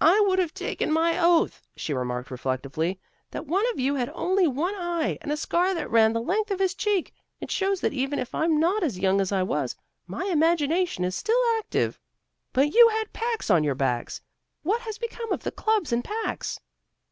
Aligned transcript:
"I 0.00 0.20
would 0.28 0.38
have 0.38 0.54
taken 0.54 0.92
my 0.92 1.18
oath," 1.18 1.60
she 1.74 1.92
remarked 1.92 2.30
reflectively, 2.30 3.00
"that 3.32 3.48
one 3.48 3.64
of 3.72 3.80
you 3.80 3.96
had 3.96 4.12
only 4.14 4.46
one 4.46 4.76
eye, 4.76 5.18
and 5.20 5.32
a 5.32 5.36
scar 5.36 5.74
that 5.74 5.90
ran 5.90 6.12
the 6.12 6.20
length 6.20 6.52
of 6.52 6.60
his 6.60 6.72
cheek. 6.72 7.12
It 7.40 7.50
shows 7.50 7.80
that 7.80 7.92
even 7.92 8.20
if 8.20 8.32
I'm 8.32 8.60
not 8.60 8.84
as 8.84 8.96
young 9.00 9.20
as 9.20 9.32
I 9.32 9.42
was, 9.42 9.74
my 10.06 10.24
imagination 10.26 11.02
is 11.02 11.16
still 11.16 11.42
active. 11.58 11.98
But 12.52 12.74
you 12.74 12.90
had 12.90 13.12
packs 13.12 13.50
on 13.50 13.64
your 13.64 13.74
backs. 13.74 14.20
What 14.62 14.82
has 14.82 14.98
become 14.98 15.32
of 15.32 15.42
the 15.42 15.50
clubs 15.50 15.92
and 15.92 16.04
packs?" 16.04 16.60